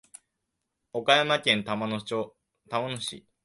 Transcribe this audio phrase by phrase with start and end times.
[0.93, 3.27] 岡山県玉野市